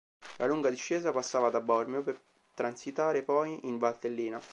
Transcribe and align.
La 0.37 0.47
lunga 0.47 0.69
discesa 0.71 1.11
passava 1.11 1.49
da 1.51 1.61
Bormio 1.61 2.01
per 2.01 2.19
transitare 2.55 3.21
poi 3.21 3.67
in 3.67 3.77
Valtellina. 3.77 4.41